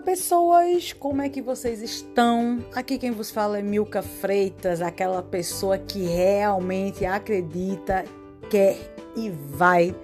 [0.00, 0.92] pessoas!
[0.92, 2.64] Como é que vocês estão?
[2.74, 8.04] Aqui quem vos fala é Milka Freitas, aquela pessoa que realmente acredita,
[8.48, 8.76] quer
[9.16, 9.94] e vai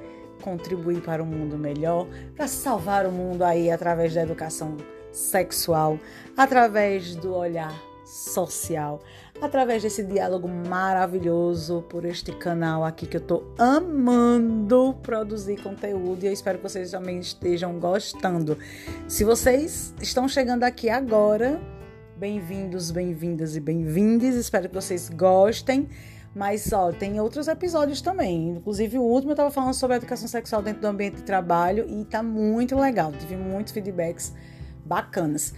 [0.43, 2.07] contribuir para um mundo melhor,
[2.37, 4.77] para salvar o mundo aí através da educação
[5.11, 5.99] sexual,
[6.37, 7.75] através do olhar
[8.07, 9.01] social,
[9.41, 16.27] através desse diálogo maravilhoso por este canal aqui que eu tô amando produzir conteúdo e
[16.27, 18.57] eu espero que vocês também estejam gostando.
[19.09, 21.61] Se vocês estão chegando aqui agora,
[22.17, 24.37] bem-vindos, bem-vindas e bem-vindes.
[24.37, 25.89] Espero que vocês gostem.
[26.35, 28.51] Mas, ó, tem outros episódios também.
[28.51, 31.87] Inclusive, o último eu tava falando sobre a educação sexual dentro do ambiente de trabalho
[31.89, 33.11] e tá muito legal.
[33.13, 34.35] Tive muitos feedbacks
[34.85, 35.55] bacanas.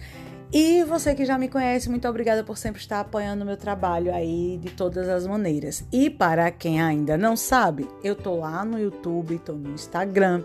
[0.51, 4.11] E você que já me conhece, muito obrigada por sempre estar apoiando o meu trabalho
[4.11, 5.85] aí de todas as maneiras.
[5.91, 10.43] E para quem ainda não sabe, eu tô lá no YouTube, tô no Instagram,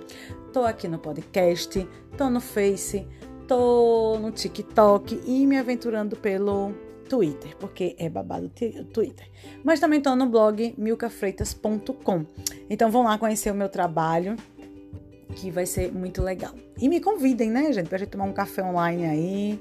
[0.52, 1.88] tô aqui no podcast,
[2.19, 3.08] tô no Face,
[3.48, 6.72] tô no TikTok e me aventurando pelo
[7.08, 8.50] Twitter, porque é babado
[8.92, 9.27] Twitter.
[9.64, 12.27] Mas também tô no blog milcafreitas.com.
[12.68, 14.36] Então vão lá conhecer o meu trabalho
[15.34, 16.52] que vai ser muito legal.
[16.78, 19.61] E me convidem, né, gente, pra gente tomar um café online aí,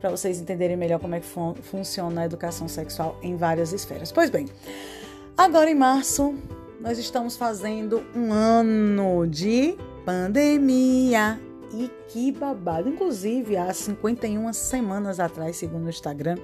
[0.00, 4.10] para vocês entenderem melhor como é que fun funciona a educação sexual em várias esferas.
[4.10, 4.46] Pois bem,
[5.36, 6.34] agora em março
[6.80, 11.38] nós estamos fazendo um ano de pandemia.
[11.72, 12.88] E que babado!
[12.88, 16.36] Inclusive, há 51 semanas atrás, segundo o Instagram,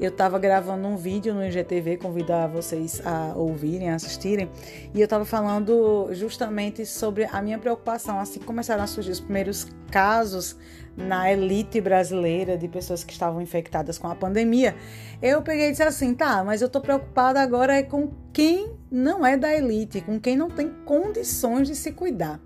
[0.00, 4.50] eu estava gravando um vídeo no IGTV, convidar vocês a ouvirem, a assistirem,
[4.94, 9.68] e eu estava falando justamente sobre a minha preocupação, assim começaram a surgir os primeiros
[9.90, 10.56] casos
[10.96, 14.74] na elite brasileira de pessoas que estavam infectadas com a pandemia.
[15.20, 19.24] Eu peguei e disse assim, tá, mas eu tô preocupada agora é com quem não
[19.24, 22.40] é da elite, com quem não tem condições de se cuidar.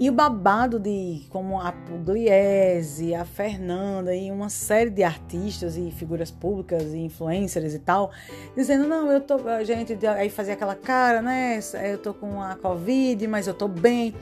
[0.00, 5.90] E o babado de como a Pugliese, a Fernanda e uma série de artistas e
[5.90, 8.12] figuras públicas e influencers e tal,
[8.56, 11.58] dizendo, não, eu tô, gente, aí fazia aquela cara, né,
[11.90, 14.14] eu tô com a Covid, mas eu tô bem.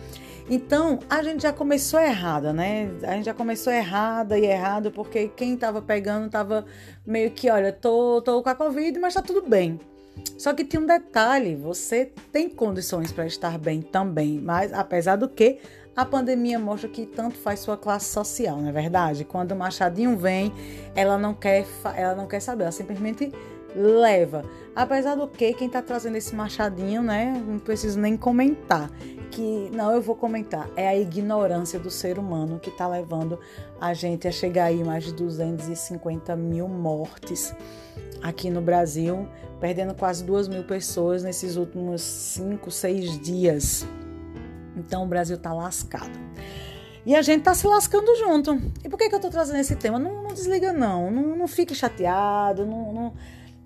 [0.49, 2.89] Então, a gente já começou errada, né?
[3.03, 6.65] A gente já começou errada e errado porque quem tava pegando tava
[7.05, 9.79] meio que, olha, tô, tô com a Covid, mas tá tudo bem.
[10.39, 15.29] Só que tem um detalhe: você tem condições para estar bem também, mas apesar do
[15.29, 15.59] que
[15.97, 19.25] a pandemia mostra que tanto faz sua classe social, não é verdade?
[19.25, 20.53] Quando o Machadinho vem,
[20.95, 21.67] ela não quer,
[21.97, 23.33] ela não quer saber, ela simplesmente
[23.75, 24.45] leva.
[24.75, 27.33] Apesar do que quem está trazendo esse Machadinho, né?
[27.47, 28.91] Não preciso nem comentar.
[29.31, 30.69] Que não, eu vou comentar.
[30.77, 33.39] É a ignorância do ser humano que está levando
[33.81, 37.55] a gente a chegar aí mais de 250 mil mortes
[38.23, 39.29] aqui no Brasil,
[39.61, 43.87] perdendo quase duas mil pessoas nesses últimos cinco, seis dias.
[44.77, 46.19] Então o Brasil tá lascado.
[47.05, 48.61] E a gente tá se lascando junto.
[48.85, 49.97] E por que, que eu tô trazendo esse tema?
[49.97, 51.09] Não, não desliga, não.
[51.09, 53.13] Não, não fique chateado, não, não,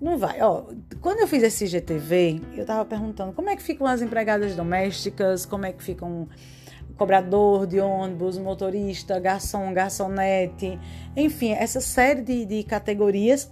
[0.01, 0.41] não vai.
[0.41, 0.63] Ó,
[0.99, 5.45] quando eu fiz esse GTV, eu tava perguntando como é que ficam as empregadas domésticas,
[5.45, 6.27] como é que ficam
[6.97, 10.79] cobrador de ônibus, motorista, garçom, garçonete,
[11.15, 13.49] enfim, essa série de, de categorias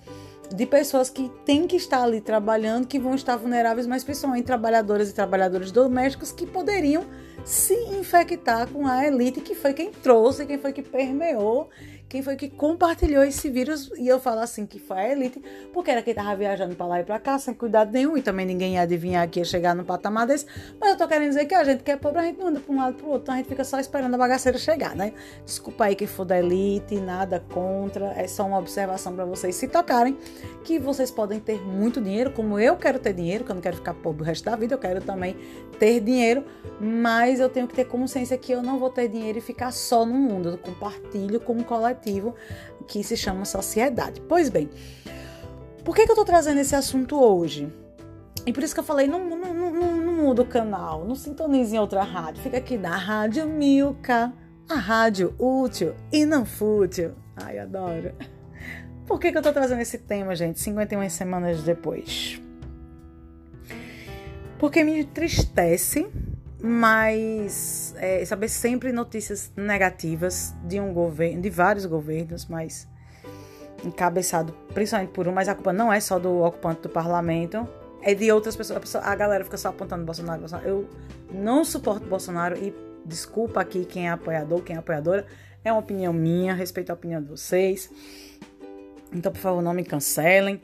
[0.54, 5.10] de pessoas que têm que estar ali trabalhando, que vão estar vulneráveis, mas principalmente trabalhadoras
[5.10, 7.06] e trabalhadores domésticos que poderiam
[7.46, 11.70] se infectar com a elite que foi quem trouxe, quem foi que permeou
[12.10, 13.92] quem foi que compartilhou esse vírus.
[13.98, 17.00] E eu falo assim que foi a elite, porque era quem tava viajando para lá
[17.00, 19.86] e para cá, sem cuidado nenhum, e também ninguém ia adivinhar que ia chegar no
[19.86, 20.48] patamar desse.
[20.82, 22.60] Mas eu tô querendo dizer que a gente que é pobre, a gente não anda
[22.60, 24.96] para um lado para o outro, então a gente fica só esperando a bagaceira chegar,
[24.96, 25.14] né?
[25.46, 29.68] Desculpa aí que for da elite, nada contra, é só uma observação para vocês se
[29.68, 30.18] tocarem,
[30.64, 33.76] que vocês podem ter muito dinheiro, como eu quero ter dinheiro, que eu não quero
[33.78, 35.38] ficar pobre o resto da vida, eu quero também
[35.78, 36.44] ter dinheiro,
[36.80, 40.06] mas eu tenho que ter consciência que eu não vou ter dinheiro e ficar só
[40.06, 41.64] no mundo, eu compartilho com um
[42.88, 44.22] que se chama sociedade.
[44.22, 44.70] Pois bem,
[45.84, 47.72] por que, que eu estou trazendo esse assunto hoje?
[48.46, 51.76] E por isso que eu falei, não, não, não, não muda o canal, não sintonize
[51.76, 54.34] em outra rádio, fica aqui na Rádio Milka,
[54.68, 57.12] a rádio útil e não fútil.
[57.36, 58.14] Ai, adoro.
[59.06, 62.42] Por que, que eu tô trazendo esse tema, gente, 51 semanas depois?
[64.60, 66.08] Porque me entristece
[66.62, 72.88] mas é, saber sempre notícias negativas de um governo, de vários governos, mas
[73.84, 77.68] encabeçado principalmente por um, mas a culpa não é só do ocupante do parlamento,
[78.02, 78.78] é de outras pessoas.
[78.78, 80.68] A, pessoa, a galera fica só apontando Bolsonaro, Bolsonaro.
[80.68, 80.90] Eu
[81.32, 82.74] não suporto Bolsonaro e
[83.06, 85.26] desculpa aqui quem é apoiador, quem é apoiadora.
[85.64, 87.90] É uma opinião minha, respeito a opinião de vocês.
[89.14, 90.62] Então, por favor, não me cancelem.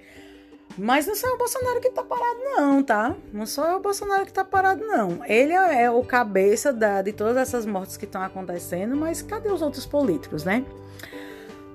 [0.78, 3.16] Mas não sou o Bolsonaro que tá parado, não, tá?
[3.32, 5.24] Não sou o Bolsonaro que tá parado, não.
[5.26, 9.62] Ele é o cabeça da, de todas essas mortes que estão acontecendo, mas cadê os
[9.62, 10.66] outros políticos, né?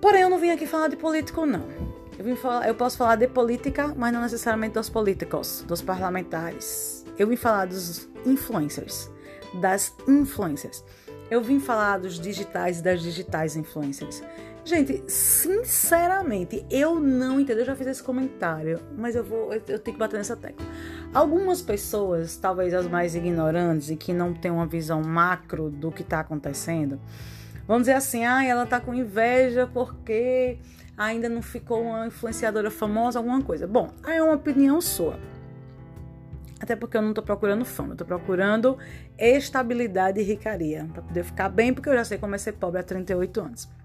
[0.01, 1.65] Porém, eu não vim aqui falar de político, não.
[2.19, 7.05] Eu, vim falar, eu posso falar de política, mas não necessariamente dos políticos, dos parlamentares.
[7.19, 9.11] Eu vim falar dos influencers,
[9.55, 10.85] das influencers.
[11.31, 14.23] Eu vim falar dos digitais e das digitais influencers.
[14.71, 17.59] Gente, sinceramente, eu não entendo.
[17.59, 20.65] Eu já fiz esse comentário, mas eu vou, eu, eu tenho que bater nessa tecla.
[21.13, 26.03] Algumas pessoas, talvez as mais ignorantes e que não têm uma visão macro do que
[26.03, 27.01] está acontecendo,
[27.67, 30.59] vão dizer assim: ah, ela tá com inveja porque
[30.97, 33.67] ainda não ficou uma influenciadora famosa, alguma coisa.
[33.67, 35.19] Bom, aí é uma opinião sua.
[36.61, 38.79] Até porque eu não tô procurando fama, eu tô procurando
[39.19, 40.89] estabilidade e ricaria.
[40.93, 43.80] Pra poder ficar bem, porque eu já sei como é ser pobre há 38 anos.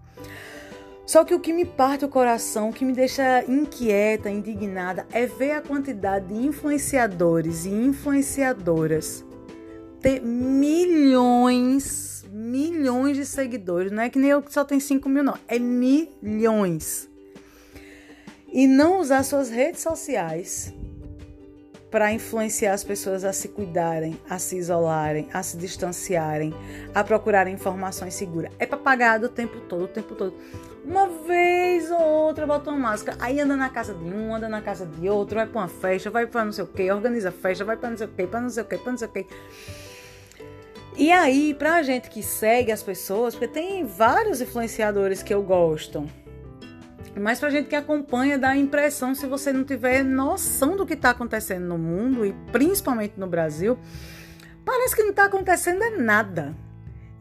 [1.06, 5.26] Só que o que me parte o coração, o que me deixa inquieta, indignada, é
[5.26, 9.24] ver a quantidade de influenciadores e influenciadoras
[10.02, 12.06] ter milhões
[12.36, 13.92] milhões de seguidores.
[13.92, 15.38] Não é que nem eu que só tenho 5 mil, não.
[15.48, 17.10] É milhões.
[18.52, 20.74] E não usar suas redes sociais
[21.90, 26.54] para influenciar as pessoas a se cuidarem, a se isolarem, a se distanciarem,
[26.94, 28.52] a procurarem informações seguras.
[28.60, 30.34] É papagado o tempo todo, o tempo todo.
[30.86, 34.62] Uma vez ou outra bota uma máscara, aí anda na casa de um, anda na
[34.62, 37.66] casa de outro, vai para uma festa, vai para não sei o que, organiza festa,
[37.66, 39.12] vai para não sei o que, para não sei o que, para não sei o
[39.12, 39.26] que.
[40.96, 46.08] E aí, pra gente que segue as pessoas, porque tem vários influenciadores que eu gosto,
[47.20, 50.94] mas pra gente que acompanha, dá a impressão, se você não tiver noção do que
[50.94, 53.78] está acontecendo no mundo e principalmente no Brasil,
[54.64, 56.56] parece que não está acontecendo nada.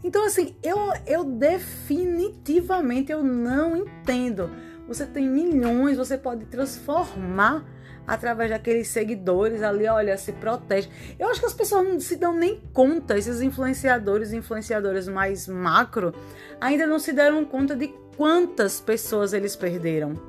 [0.05, 4.51] Então, assim, eu, eu definitivamente eu não entendo.
[4.87, 7.65] Você tem milhões, você pode transformar
[8.07, 10.91] através daqueles seguidores ali, olha, se protege.
[11.19, 15.49] Eu acho que as pessoas não se dão nem conta, esses influenciadores e influenciadoras mais
[15.49, 16.15] macro,
[16.61, 20.21] ainda não se deram conta de quantas pessoas eles perderam.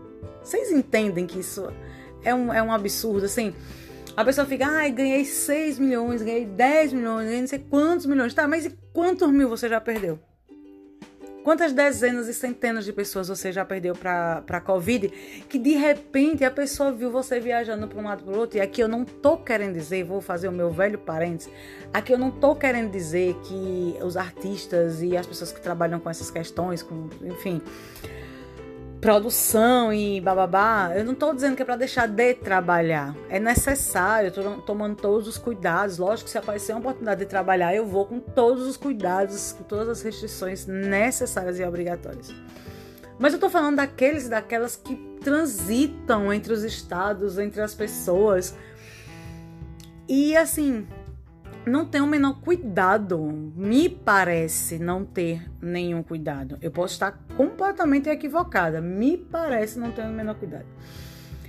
[0.41, 1.67] Vocês entendem que isso
[2.23, 3.53] é um, é um absurdo, assim?
[4.15, 8.33] A pessoa fica, ai, ganhei 6 milhões, ganhei 10 milhões, ganhei não sei quantos milhões.
[8.33, 10.17] Tá, mas e quantos mil você já perdeu?
[11.43, 15.09] Quantas dezenas e centenas de pessoas você já perdeu para a Covid
[15.47, 18.57] que de repente a pessoa viu você viajando para um lado para outro?
[18.57, 21.53] E aqui eu não tô querendo dizer, vou fazer o meu velho parênteses,
[21.93, 26.09] aqui eu não tô querendo dizer que os artistas e as pessoas que trabalham com
[26.09, 27.61] essas questões, com, enfim,
[29.05, 33.15] produção e bababá, eu não estou dizendo que é para deixar de trabalhar.
[33.29, 35.99] É necessário, estou tomando todos os cuidados.
[35.99, 39.63] Lógico que se aparecer uma oportunidade de trabalhar, eu vou com todos os cuidados, com
[39.63, 42.33] todas as restrições necessárias e obrigatórias.
[43.19, 48.55] Mas eu estou falando daqueles e daquelas que transitam entre os estados, entre as pessoas.
[50.09, 50.87] E assim,
[51.65, 53.19] não tem o menor cuidado.
[53.55, 56.57] Me parece não ter nenhum cuidado.
[56.61, 58.79] Eu posso estar completamente equivocada.
[58.79, 60.65] Me parece não ter o menor cuidado.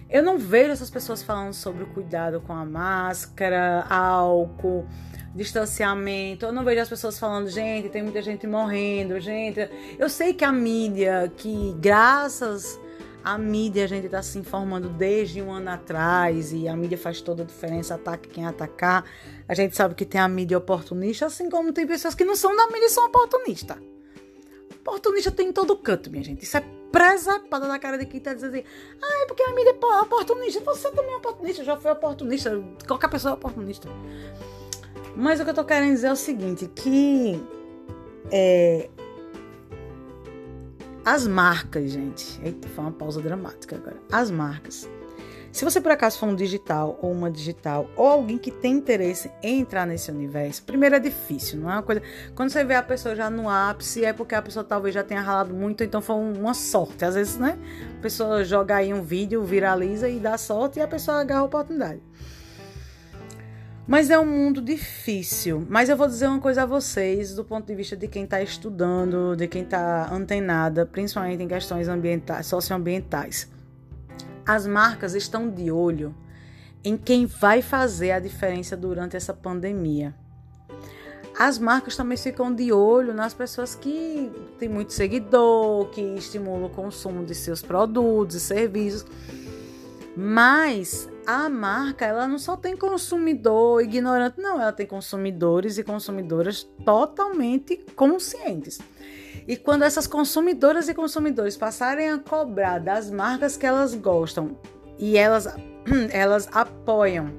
[0.08, 4.86] Eu não vejo essas pessoas falando sobre o cuidado com a máscara, álcool,
[5.34, 6.46] distanciamento.
[6.46, 9.68] Eu não vejo as pessoas falando, gente, tem muita gente morrendo, gente.
[9.98, 12.80] Eu sei que a mídia, que graças
[13.26, 17.20] a mídia, a gente está se informando desde um ano atrás e a mídia faz
[17.20, 19.04] toda a diferença, ataque quem atacar.
[19.48, 22.54] A gente sabe que tem a mídia oportunista, assim como tem pessoas que não são
[22.54, 23.78] da mídia e são oportunistas.
[24.80, 26.44] Oportunista tem em todo canto, minha gente.
[26.44, 26.62] Isso é
[26.92, 28.64] presepada na cara de quem tá dizendo assim,
[29.02, 30.60] ah, é porque a mídia é oportunista.
[30.60, 32.62] Você também é oportunista, já foi oportunista.
[32.86, 33.88] Qualquer pessoa é oportunista.
[35.16, 37.42] Mas o que eu tô querendo dizer é o seguinte, que
[38.30, 38.88] é,
[41.06, 42.40] as marcas, gente.
[42.42, 43.96] Eita, foi uma pausa dramática agora.
[44.10, 44.88] As marcas.
[45.52, 49.30] Se você por acaso for um digital ou uma digital ou alguém que tem interesse
[49.40, 52.02] em entrar nesse universo, primeiro é difícil, não é uma coisa.
[52.34, 55.20] Quando você vê a pessoa já no ápice, é porque a pessoa talvez já tenha
[55.20, 57.04] ralado muito, então foi uma sorte.
[57.04, 57.56] Às vezes, né?
[57.98, 61.44] A pessoa joga aí um vídeo, viraliza e dá sorte e a pessoa agarra a
[61.44, 62.02] oportunidade.
[63.86, 65.64] Mas é um mundo difícil.
[65.68, 68.42] Mas eu vou dizer uma coisa a vocês, do ponto de vista de quem está
[68.42, 73.48] estudando, de quem está antenada, principalmente em questões ambientais, socioambientais.
[74.44, 76.14] As marcas estão de olho
[76.82, 80.14] em quem vai fazer a diferença durante essa pandemia.
[81.38, 86.70] As marcas também ficam de olho nas pessoas que têm muito seguidor, que estimulam o
[86.70, 89.04] consumo de seus produtos e serviços.
[90.16, 96.62] Mas a marca, ela não só tem consumidor ignorante, não, ela tem consumidores e consumidoras
[96.84, 98.78] totalmente conscientes.
[99.48, 104.56] E quando essas consumidoras e consumidores passarem a cobrar das marcas que elas gostam
[104.98, 105.46] e elas,
[106.10, 107.32] elas apoiam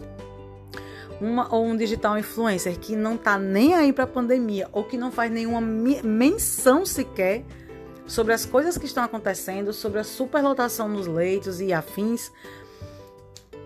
[1.20, 4.98] uma ou um digital influencer que não tá nem aí para a pandemia ou que
[4.98, 7.44] não faz nenhuma menção sequer
[8.06, 12.32] sobre as coisas que estão acontecendo, sobre a superlotação nos leitos e afins,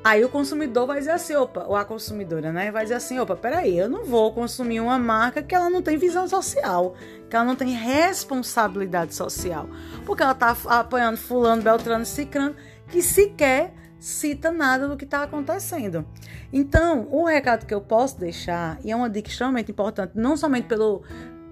[0.04, 3.36] aí o consumidor vai dizer assim, opa, ou a consumidora, né, vai dizer assim, opa,
[3.36, 6.96] peraí, eu não vou consumir uma marca que ela não tem visão social,
[7.30, 9.70] que ela não tem responsabilidade social,
[10.06, 12.56] porque ela tá apoiando fulano, beltrano, cicrano,
[12.88, 16.04] que sequer cita nada do que está acontecendo.
[16.52, 20.66] Então, o recado que eu posso deixar, e é uma dica extremamente importante, não somente
[20.66, 21.04] pelo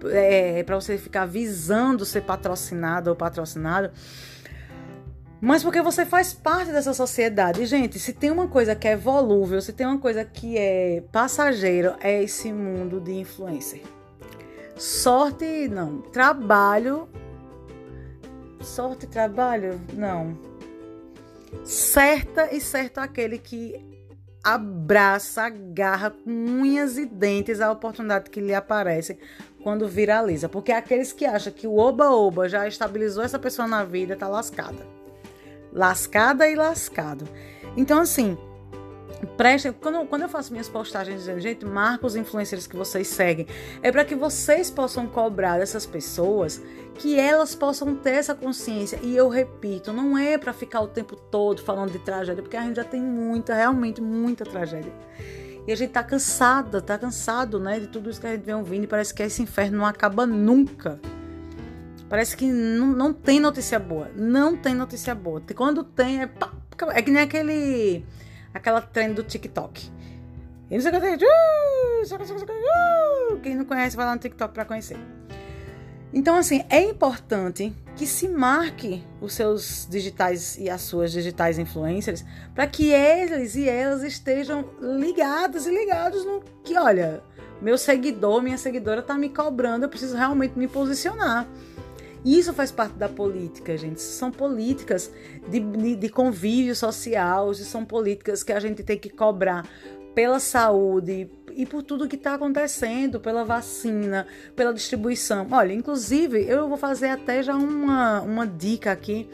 [0.05, 3.91] é, para você ficar visando ser patrocinado ou patrocinado,
[5.41, 7.65] mas porque você faz parte dessa sociedade.
[7.65, 11.95] Gente, se tem uma coisa que é volúvel, se tem uma coisa que é passageiro,
[11.99, 13.81] é esse mundo de influencer.
[14.75, 16.01] Sorte, não.
[16.01, 17.07] Trabalho.
[18.61, 20.49] Sorte, trabalho, não
[21.63, 23.85] certa e certo aquele que
[24.43, 29.19] abraça, agarra com unhas e dentes a oportunidade que lhe aparece
[29.61, 30.47] quando viraliza.
[30.47, 34.98] Porque aqueles que acham que o oba-oba já estabilizou essa pessoa na vida, tá lascada.
[35.71, 37.27] Lascada e lascado.
[37.75, 38.37] Então, assim,
[39.35, 43.47] Prestem, quando, quando eu faço minhas postagens dizendo, gente, marca os influencers que vocês seguem,
[43.81, 46.61] é para que vocês possam cobrar dessas pessoas
[46.95, 48.99] que elas possam ter essa consciência.
[49.01, 52.63] E eu repito, não é para ficar o tempo todo falando de tragédia, porque a
[52.63, 54.91] gente já tem muita, realmente muita tragédia.
[55.67, 58.55] E a gente tá cansada, tá cansado, né, de tudo isso que a gente vem
[58.55, 60.99] ouvindo e parece que esse inferno não acaba nunca.
[62.09, 64.09] Parece que não, não tem notícia boa.
[64.15, 65.41] Não tem notícia boa.
[65.55, 66.29] Quando tem, é,
[66.93, 68.05] é que nem aquele
[68.53, 69.91] aquela trend do TikTok.
[73.31, 74.97] O que, quem não conhece vai lá no TikTok para conhecer.
[76.11, 82.25] Então, assim, é importante que se marque os seus digitais e as suas digitais influencers
[82.55, 87.21] para que eles e elas estejam ligados e ligados no que, olha,
[87.61, 91.47] meu seguidor, minha seguidora tá me cobrando, eu preciso realmente me posicionar.
[92.23, 94.01] Isso faz parte da política, gente.
[94.01, 95.11] São políticas
[95.47, 99.65] de, de, de convívio social, são políticas que a gente tem que cobrar
[100.13, 105.47] pela saúde e por tudo que está acontecendo, pela vacina, pela distribuição.
[105.51, 109.29] Olha, inclusive, eu vou fazer até já uma, uma dica aqui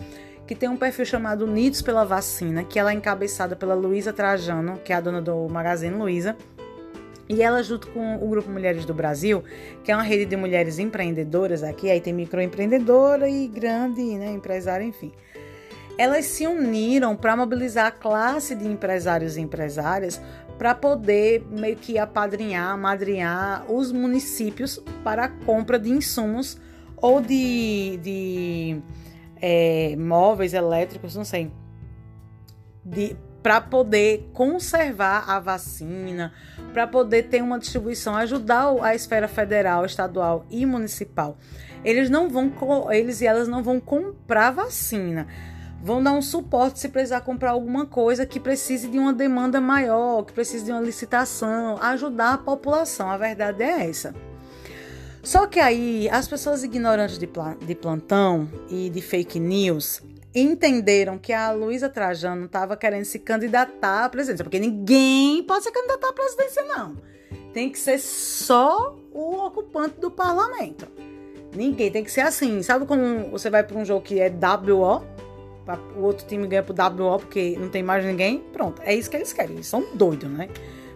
[0.45, 4.77] que tem um perfil chamado Unidos pela Vacina, que ela é encabeçada pela Luísa Trajano,
[4.83, 6.37] que é a dona do Magazine Luiza.
[7.27, 9.43] E ela, junto com o Grupo Mulheres do Brasil,
[9.83, 14.83] que é uma rede de mulheres empreendedoras aqui, aí tem microempreendedora e grande né, empresária,
[14.83, 15.11] enfim.
[15.97, 20.21] Elas se uniram para mobilizar a classe de empresários e empresárias
[20.57, 26.59] para poder meio que apadrinhar, madrinhar os municípios para a compra de insumos
[26.97, 28.81] ou de, de
[29.41, 31.51] é, móveis elétricos, não sei,
[33.45, 36.33] para poder conservar a vacina,
[36.73, 41.37] para poder ter uma distribuição, ajudar a esfera federal, estadual e municipal.
[41.83, 42.51] Eles não vão,
[42.91, 45.27] eles e elas não vão comprar vacina.
[45.79, 50.23] Vão dar um suporte se precisar comprar alguma coisa que precise de uma demanda maior,
[50.23, 53.11] que precise de uma licitação, ajudar a população.
[53.11, 54.15] A verdade é essa.
[55.21, 60.01] Só que aí as pessoas ignorantes de plantão e de fake news,
[60.35, 65.71] entenderam que a Luísa Trajano estava querendo se candidatar à presidência, porque ninguém pode se
[65.71, 66.97] candidatar à presidência, não.
[67.53, 70.87] Tem que ser só o ocupante do parlamento.
[71.55, 72.61] Ninguém tem que ser assim.
[72.61, 75.01] Sabe como você vai para um jogo que é WO?
[75.95, 78.39] O outro time ganha pro WO porque não tem mais ninguém?
[78.51, 79.55] Pronto, é isso que eles querem.
[79.55, 80.49] Eles são doidos, né?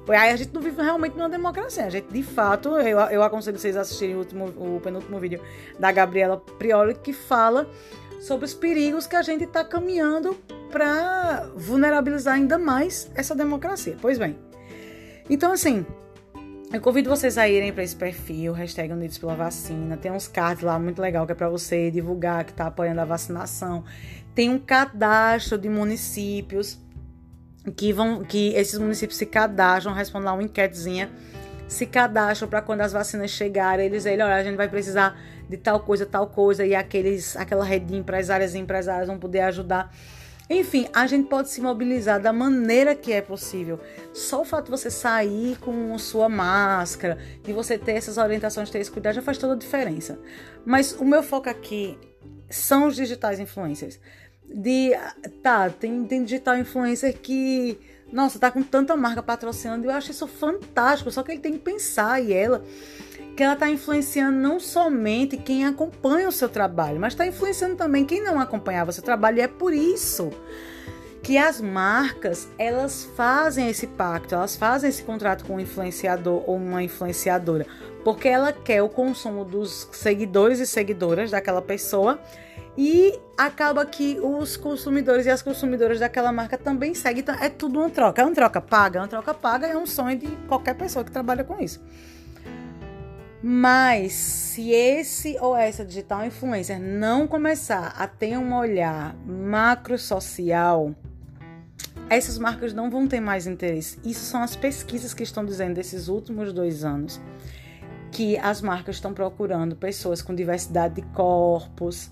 [0.10, 1.86] Aí a gente não vive realmente numa democracia.
[1.86, 5.40] A gente, de fato, eu, eu aconselho vocês a assistirem o, último, o penúltimo vídeo
[5.80, 7.70] da Gabriela Prioli, que fala
[8.20, 10.36] sobre os perigos que a gente está caminhando
[10.72, 13.98] para vulnerabilizar ainda mais essa democracia.
[14.02, 14.38] Pois bem,
[15.30, 15.86] então assim,
[16.72, 19.98] eu convido vocês a irem para esse perfil, hashtag Unidos pela Vacina.
[19.98, 23.06] Tem uns cards lá muito legal que é para você divulgar que está apoiando a
[23.06, 23.84] vacinação.
[24.36, 26.78] Tem um cadastro de municípios
[27.76, 31.10] que vão, que esses municípios se cadastram, respondem lá uma enquetezinha,
[31.70, 35.16] se cadastram para quando as vacinas chegarem, eles aí, olha, a gente vai precisar
[35.48, 39.42] de tal coisa, tal coisa, e aqueles, aquela rede de empresárias e empresários vão poder
[39.42, 39.94] ajudar.
[40.50, 43.80] Enfim, a gente pode se mobilizar da maneira que é possível.
[44.12, 48.80] Só o fato de você sair com sua máscara, de você ter essas orientações, ter
[48.80, 50.20] esse cuidado, já faz toda a diferença.
[50.66, 52.00] Mas o meu foco aqui
[52.50, 54.00] são os digitais influencers.
[54.44, 54.90] De,
[55.44, 57.80] tá, tem, tem digital influencer que,
[58.12, 61.60] nossa, tá com tanta marca patrocinando, eu acho isso fantástico, só que ele tem que
[61.60, 62.64] pensar, e ela
[63.36, 68.04] que ela está influenciando não somente quem acompanha o seu trabalho, mas está influenciando também
[68.04, 69.38] quem não acompanhava o seu trabalho.
[69.38, 70.30] E é por isso
[71.24, 76.58] que as marcas elas fazem esse pacto, elas fazem esse contrato com um influenciador ou
[76.58, 77.66] uma influenciadora,
[78.04, 82.20] porque ela quer o consumo dos seguidores e seguidoras daquela pessoa
[82.82, 87.20] e acaba que os consumidores e as consumidoras daquela marca também seguem.
[87.20, 88.22] Então, é tudo uma troca.
[88.22, 91.12] É uma troca paga, é uma troca paga, é um sonho de qualquer pessoa que
[91.12, 91.84] trabalha com isso.
[93.44, 100.96] Mas se esse ou essa digital influencer não começar a ter um olhar macro social,
[102.10, 104.00] essas marcas não vão ter mais interesse.
[104.06, 107.20] Isso são as pesquisas que estão dizendo desses últimos dois anos
[108.10, 112.10] que as marcas estão procurando pessoas com diversidade de corpos,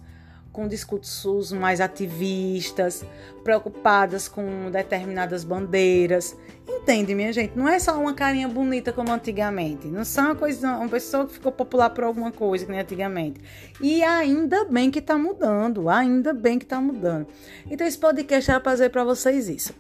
[0.58, 3.06] com discursos mais ativistas,
[3.44, 6.36] preocupadas com determinadas bandeiras.
[6.68, 7.56] Entende, minha gente?
[7.56, 9.88] Não é só uma carinha bonita como antigamente.
[9.88, 13.40] Não são uma, coisa, uma pessoa que ficou popular por alguma coisa que nem antigamente.
[13.80, 15.88] E ainda bem que tá mudando.
[15.90, 17.28] Ainda bem que tá mudando.
[17.70, 19.76] Então, esse podcast era fazer para vocês isso.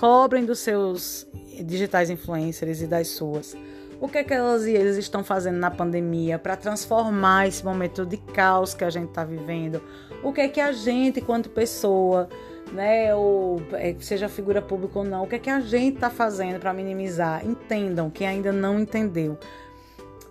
[0.00, 1.28] Cobrem dos seus
[1.64, 3.56] digitais influencers e das suas
[4.00, 8.04] o que, é que elas e eles estão fazendo na pandemia para transformar esse momento
[8.04, 9.82] de caos que a gente está vivendo,
[10.22, 12.28] o que é que a gente, quanto pessoa,
[12.72, 16.10] né, ou é, seja figura pública ou não, o que é que a gente está
[16.10, 17.46] fazendo para minimizar?
[17.46, 19.38] Entendam, quem ainda não entendeu.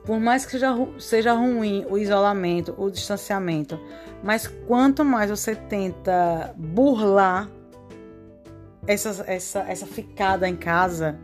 [0.05, 3.79] Por mais que seja, seja ruim o isolamento, o distanciamento,
[4.23, 7.49] mas quanto mais você tenta burlar
[8.85, 11.17] essa, essa, essa ficada em casa,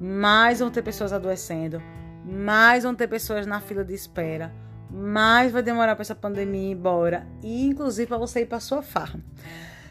[0.00, 1.82] mais vão ter pessoas adoecendo,
[2.24, 4.52] mais vão ter pessoas na fila de espera,
[4.90, 8.82] mais vai demorar para essa pandemia ir embora, e inclusive para você ir para sua
[8.82, 9.20] farra.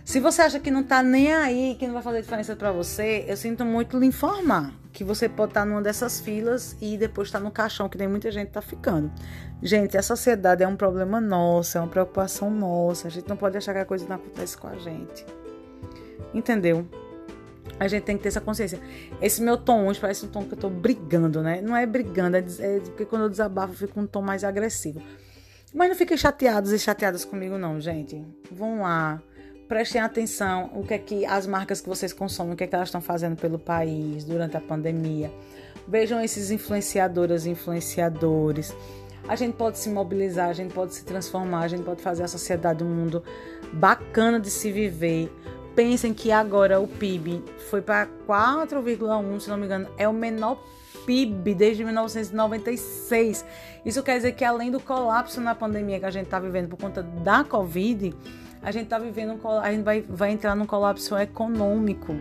[0.04, 3.26] Se você acha que não tá nem aí, que não vai fazer diferença para você,
[3.28, 7.28] eu sinto muito lhe informar que você pode estar tá numa dessas filas e depois
[7.28, 9.12] estar tá no caixão, que nem muita gente tá ficando.
[9.62, 13.08] Gente, a sociedade é um problema nosso, é uma preocupação nossa.
[13.08, 15.26] A gente não pode achar que a coisa não acontece com a gente.
[16.34, 16.88] Entendeu?
[17.80, 18.80] A gente tem que ter essa consciência.
[19.22, 21.62] Esse meu tom hoje parece um tom que eu tô brigando, né?
[21.62, 25.02] Não é brigando, é, é porque quando eu desabafo eu fico um tom mais agressivo.
[25.74, 28.26] Mas não fiquem chateados e chateadas comigo, não, gente.
[28.50, 29.22] Vão lá,
[29.68, 32.76] prestem atenção o que é que as marcas que vocês consomem, o que é que
[32.76, 35.30] elas estão fazendo pelo país durante a pandemia.
[35.86, 38.74] Vejam esses influenciadoras e influenciadores.
[39.28, 42.28] A gente pode se mobilizar, a gente pode se transformar, a gente pode fazer a
[42.28, 43.24] sociedade um mundo
[43.74, 45.32] bacana de se viver
[45.76, 50.58] pensem que agora o PIB foi para 4,1, se não me engano, é o menor
[51.06, 53.46] PIB desde 1996.
[53.86, 56.80] Isso quer dizer que além do colapso na pandemia que a gente está vivendo por
[56.80, 58.14] conta da Covid,
[58.62, 62.16] a gente está vivendo a gente vai, vai entrar num colapso econômico.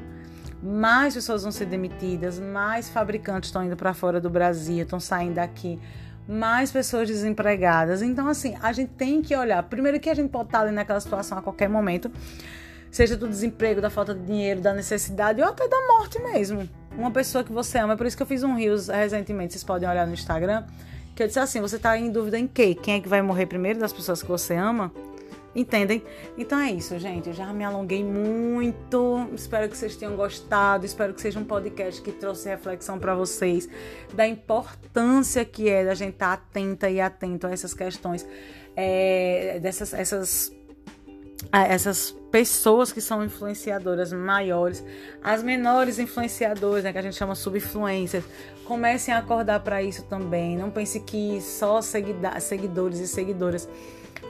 [0.62, 5.34] Mais pessoas vão ser demitidas, mais fabricantes estão indo para fora do Brasil, estão saindo
[5.34, 5.78] daqui,
[6.26, 8.02] mais pessoas desempregadas.
[8.02, 9.62] Então, assim, a gente tem que olhar.
[9.64, 12.10] Primeiro que a gente pode estar ali naquela situação a qualquer momento,
[12.94, 16.68] seja do desemprego, da falta de dinheiro, da necessidade ou até da morte mesmo.
[16.96, 19.64] Uma pessoa que você ama, é por isso que eu fiz um Rios recentemente, vocês
[19.64, 20.62] podem olhar no Instagram,
[21.16, 22.72] que eu disse assim: você tá em dúvida em quê?
[22.72, 24.92] Quem é que vai morrer primeiro das pessoas que você ama?
[25.56, 26.04] Entendem?
[26.38, 27.28] Então é isso, gente.
[27.28, 29.28] Eu já me alonguei muito.
[29.34, 30.86] Espero que vocês tenham gostado.
[30.86, 33.68] Espero que seja um podcast que trouxe reflexão para vocês
[34.12, 38.24] da importância que é da gente estar tá atenta e atento a essas questões,
[38.76, 40.52] é, dessas essas
[41.52, 44.84] essas pessoas que são influenciadoras maiores,
[45.22, 48.24] as menores influenciadoras, né, que a gente chama subinfluencers,
[48.64, 50.56] comecem a acordar para isso também.
[50.56, 53.68] Não pense que só seguidores e seguidoras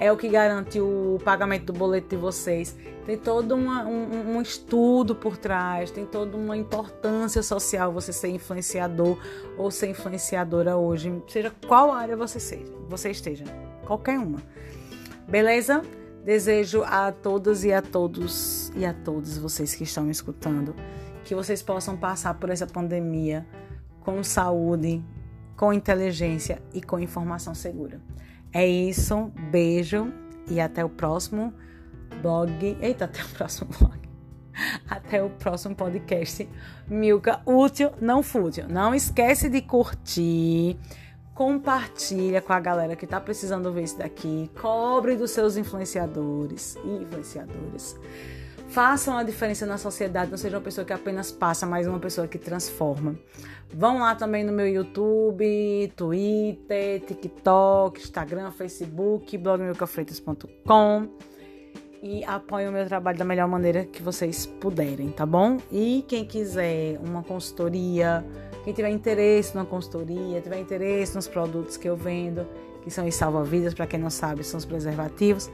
[0.00, 2.76] é o que garante o pagamento do boleto de vocês.
[3.06, 8.28] Tem todo uma, um, um, estudo por trás, tem toda uma importância social você ser
[8.28, 9.18] influenciador
[9.58, 13.44] ou ser influenciadora hoje, seja qual área você seja, você esteja,
[13.86, 14.42] qualquer uma.
[15.28, 15.82] Beleza?
[16.24, 20.74] Desejo a todas e a todos e a todos vocês que estão me escutando
[21.24, 23.46] que vocês possam passar por essa pandemia
[24.00, 25.02] com saúde,
[25.56, 28.00] com inteligência e com informação segura.
[28.52, 30.12] É isso, beijo
[30.48, 31.52] e até o próximo
[32.22, 32.76] blog.
[32.80, 34.04] Eita, até o próximo blog.
[34.88, 36.48] Até o próximo podcast.
[36.86, 38.66] Milka, útil, não fútil.
[38.68, 40.78] Não esquece de curtir
[41.34, 47.02] compartilha com a galera que está precisando ver isso daqui, cobre dos seus influenciadores e
[47.02, 47.96] influenciadoras.
[48.68, 52.26] Façam a diferença na sociedade, não seja uma pessoa que apenas passa, mas uma pessoa
[52.26, 53.14] que transforma.
[53.72, 61.08] Vão lá também no meu YouTube, Twitter, TikTok, Instagram, Facebook, blogmilcafreitas.com
[62.04, 65.56] e apoiem o meu trabalho da melhor maneira que vocês puderem, tá bom?
[65.72, 68.22] E quem quiser uma consultoria,
[68.64, 72.46] quem tiver interesse na consultoria, tiver interesse nos produtos que eu vendo,
[72.82, 75.50] que são os salva-vidas, para quem não sabe, são os preservativos,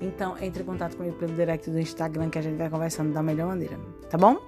[0.00, 3.22] Então, entre em contato comigo pelo direct do Instagram que a gente vai conversando da
[3.22, 3.78] melhor maneira,
[4.10, 4.40] tá bom?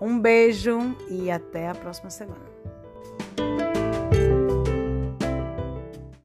[0.00, 2.52] Um beijo e até a próxima semana.